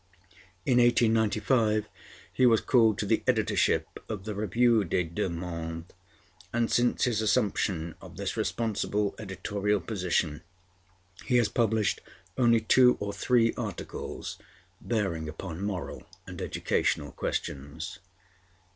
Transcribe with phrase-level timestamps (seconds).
[0.65, 1.85] In 1895
[2.33, 5.91] he was called to the editorship of the Revue des Deux Mondes,
[6.51, 10.41] and since his assumption of this responsible editorial position
[11.25, 12.01] he has published
[12.35, 14.39] only two or three articles,
[14.81, 17.99] bearing upon moral and educational questions.